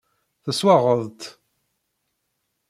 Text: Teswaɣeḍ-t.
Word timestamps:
Teswaɣeḍ-t. 0.43 1.21